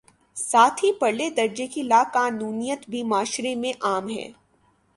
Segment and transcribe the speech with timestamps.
[0.37, 4.27] ساتھ ہی پرلے درجے کی لا قانونیت بھی معاشرے میں عام ہے۔